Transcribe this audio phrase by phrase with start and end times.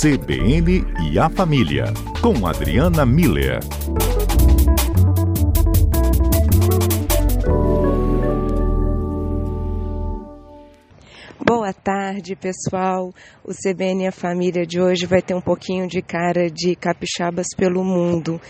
[0.00, 1.86] CBN e a Família,
[2.22, 3.58] com Adriana Miller.
[11.44, 13.12] Boa tarde, pessoal.
[13.42, 17.48] O CBN e a Família de hoje vai ter um pouquinho de cara de capixabas
[17.56, 18.40] pelo mundo.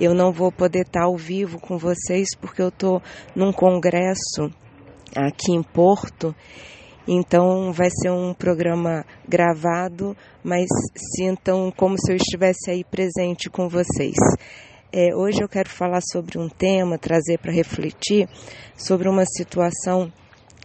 [0.00, 3.02] Eu não vou poder estar ao vivo com vocês porque eu estou
[3.34, 4.48] num congresso
[5.16, 6.32] aqui em Porto
[7.06, 10.66] então vai ser um programa gravado, mas
[11.16, 14.16] sintam como se eu estivesse aí presente com vocês.
[14.92, 18.28] É, hoje eu quero falar sobre um tema, trazer para refletir
[18.76, 20.12] sobre uma situação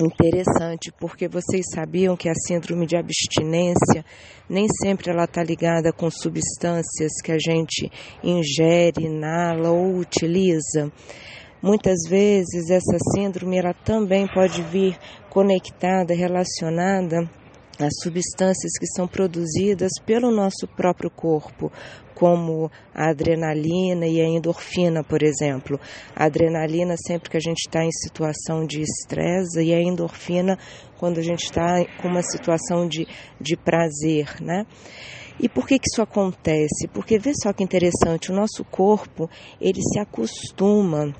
[0.01, 4.05] interessante, porque vocês sabiam que a síndrome de abstinência
[4.49, 7.91] nem sempre ela está ligada com substâncias que a gente
[8.23, 10.91] ingere, inala ou utiliza.
[11.61, 14.97] Muitas vezes essa síndrome ela também pode vir
[15.29, 17.29] conectada, relacionada
[17.77, 21.69] às substâncias que são produzidas pelo nosso próprio corpo,
[22.15, 25.77] como a adrenalina e a endorfina, por exemplo.
[26.15, 30.57] A adrenalina sempre que a gente está em situação de estresse e a endorfina
[30.97, 33.05] quando a gente está com uma situação de,
[33.39, 34.65] de prazer, né?
[35.41, 36.87] E por que, que isso acontece?
[36.93, 39.29] Porque vê só que interessante, o nosso corpo
[39.59, 41.13] ele se acostuma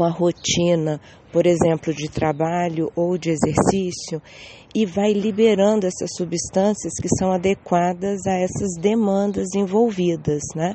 [0.00, 0.98] com a rotina,
[1.30, 4.22] por exemplo, de trabalho ou de exercício,
[4.74, 10.74] e vai liberando essas substâncias que são adequadas a essas demandas envolvidas, né?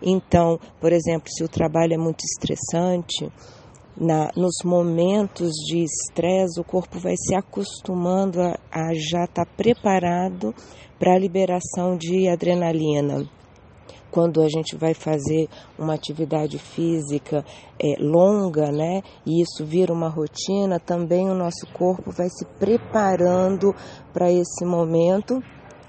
[0.00, 3.30] Então, por exemplo, se o trabalho é muito estressante,
[3.94, 9.50] na, nos momentos de estresse, o corpo vai se acostumando a, a já estar tá
[9.58, 10.54] preparado
[10.98, 13.28] para a liberação de adrenalina
[14.14, 17.44] quando a gente vai fazer uma atividade física
[17.82, 23.74] é, longa, né, e isso vira uma rotina, também o nosso corpo vai se preparando
[24.12, 25.42] para esse momento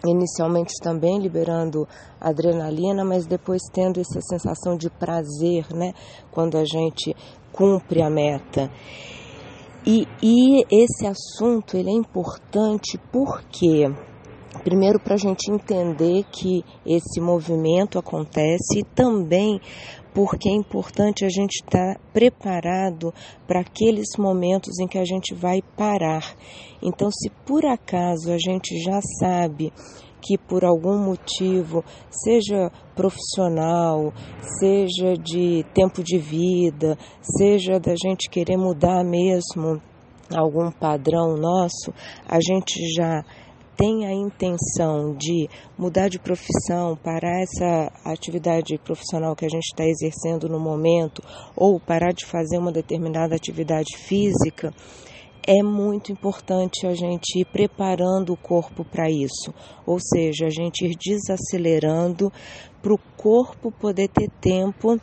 [0.04, 1.88] inicialmente também liberando
[2.20, 5.94] adrenalina, mas depois tendo essa sensação de prazer, né,
[6.32, 7.16] quando a gente
[7.52, 8.72] cumpre a meta.
[9.86, 13.88] E, e esse assunto ele é importante porque
[14.64, 19.60] Primeiro, para a gente entender que esse movimento acontece e também
[20.14, 23.14] porque é importante a gente estar tá preparado
[23.46, 26.36] para aqueles momentos em que a gente vai parar.
[26.82, 29.74] Então, se por acaso a gente já sabe
[30.22, 34.12] que por algum motivo, seja profissional,
[34.60, 39.80] seja de tempo de vida, seja da gente querer mudar mesmo
[40.34, 41.94] algum padrão nosso,
[42.28, 43.24] a gente já
[43.76, 49.86] tem a intenção de mudar de profissão, parar essa atividade profissional que a gente está
[49.86, 51.22] exercendo no momento,
[51.56, 54.74] ou parar de fazer uma determinada atividade física,
[55.48, 59.54] é muito importante a gente ir preparando o corpo para isso,
[59.86, 62.32] ou seja, a gente ir desacelerando
[62.82, 65.00] para o corpo poder ter tempo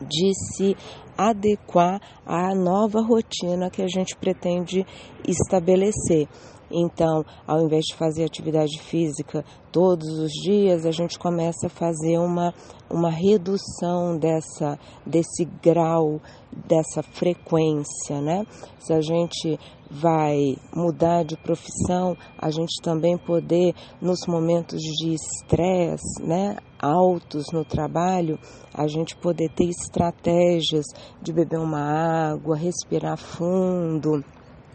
[0.00, 0.76] de se
[1.16, 4.86] adequar à nova rotina que a gente pretende
[5.26, 6.28] estabelecer.
[6.74, 12.18] Então, ao invés de fazer atividade física todos os dias, a gente começa a fazer
[12.18, 12.52] uma,
[12.90, 14.76] uma redução dessa,
[15.06, 16.20] desse grau,
[16.66, 18.44] dessa frequência, né?
[18.80, 19.58] Se a gente
[19.88, 26.56] vai mudar de profissão, a gente também poder, nos momentos de estresse, né?
[26.84, 28.38] altos no trabalho,
[28.74, 30.84] a gente poder ter estratégias
[31.22, 34.22] de beber uma água, respirar fundo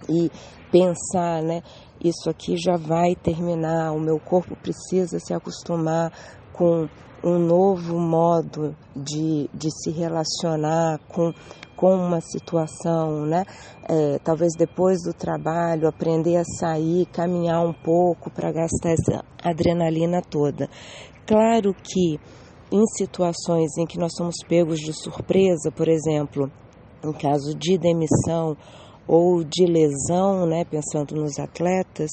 [0.09, 0.31] e
[0.71, 1.61] pensar, né?
[2.03, 6.11] Isso aqui já vai terminar, o meu corpo precisa se acostumar
[6.53, 6.87] com
[7.23, 11.33] um novo modo de, de se relacionar com,
[11.75, 13.43] com uma situação, né?
[13.87, 20.21] É, talvez depois do trabalho, aprender a sair, caminhar um pouco para gastar essa adrenalina
[20.21, 20.69] toda.
[21.25, 22.19] Claro que
[22.71, 26.51] em situações em que nós somos pegos de surpresa, por exemplo,
[27.03, 28.55] em caso de demissão
[29.09, 32.11] ou de lesão, né, pensando nos atletas,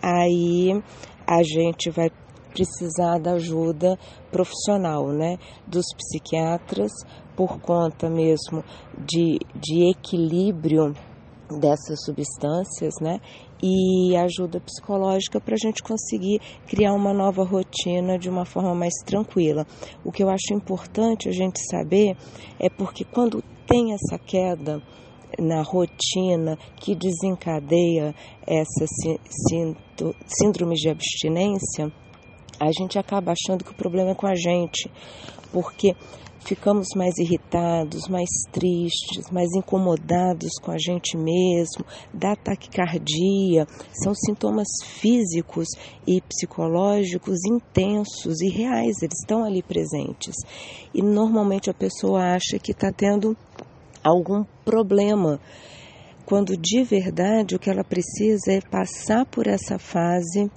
[0.00, 0.80] aí
[1.26, 2.08] a gente vai
[2.54, 3.98] precisar da ajuda
[4.30, 6.92] profissional, né, dos psiquiatras,
[7.34, 8.62] por conta mesmo
[8.96, 10.94] de, de equilíbrio
[11.60, 13.20] dessas substâncias, né,
[13.60, 18.94] e ajuda psicológica para a gente conseguir criar uma nova rotina de uma forma mais
[19.04, 19.66] tranquila.
[20.04, 22.16] O que eu acho importante a gente saber
[22.60, 24.80] é porque quando tem essa queda,
[25.38, 28.14] na rotina que desencadeia
[28.46, 28.86] essa
[30.26, 31.92] síndrome de abstinência,
[32.58, 34.90] a gente acaba achando que o problema é com a gente,
[35.52, 35.94] porque
[36.46, 41.84] ficamos mais irritados, mais tristes, mais incomodados com a gente mesmo,
[42.14, 45.66] da taquicardia, são sintomas físicos
[46.06, 50.36] e psicológicos intensos e reais, eles estão ali presentes.
[50.94, 53.36] E normalmente a pessoa acha que está tendo
[54.06, 55.40] algum problema,
[56.24, 60.50] quando de verdade o que ela precisa é passar por essa fase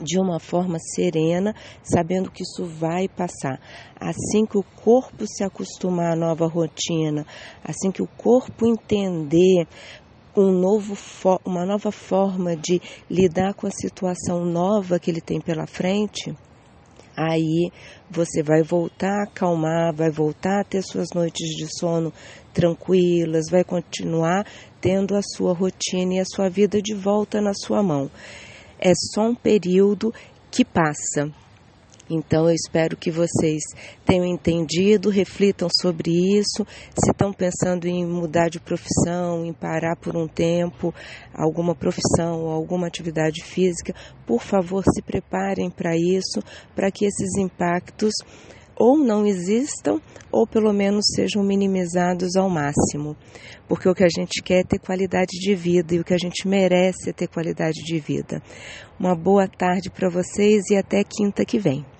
[0.00, 3.60] de uma forma serena, sabendo que isso vai passar.
[3.98, 7.26] Assim que o corpo se acostumar à nova rotina,
[7.64, 9.66] assim que o corpo entender
[10.36, 10.96] um novo,
[11.44, 12.80] uma nova forma de
[13.10, 16.32] lidar com a situação nova que ele tem pela frente,
[17.18, 17.70] aí
[18.10, 22.12] você vai voltar a acalmar, vai voltar a ter suas noites de sono
[22.54, 24.46] tranquilas, vai continuar
[24.80, 28.10] tendo a sua rotina e a sua vida de volta na sua mão
[28.78, 30.14] é só um período
[30.50, 31.30] que passa.
[32.10, 33.62] Então eu espero que vocês
[34.04, 36.66] tenham entendido, reflitam sobre isso.
[36.94, 40.94] Se estão pensando em mudar de profissão, em parar por um tempo,
[41.34, 43.94] alguma profissão ou alguma atividade física,
[44.26, 46.40] por favor se preparem para isso,
[46.74, 48.14] para que esses impactos
[48.78, 50.00] ou não existam
[50.30, 53.16] ou pelo menos sejam minimizados ao máximo.
[53.66, 56.18] Porque o que a gente quer é ter qualidade de vida e o que a
[56.18, 58.40] gente merece é ter qualidade de vida.
[58.98, 61.84] Uma boa tarde para vocês e até quinta que vem.